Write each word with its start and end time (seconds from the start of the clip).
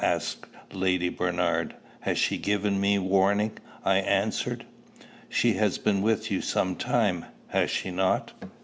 asked 0.03 0.47
Lady 0.73 1.09
Bernard. 1.09 1.75
"She 2.15 2.35
has 2.37 2.43
given 2.43 2.81
me 2.81 2.97
warning," 2.97 3.51
I 3.85 3.97
answered. 3.97 4.65
"She 5.29 5.53
has 5.53 5.77
been 5.77 6.01
with 6.01 6.31
you 6.31 6.41
some 6.41 6.75
time 6.75 7.23
has 7.49 7.69
she 7.69 7.91
not?" 7.91 8.33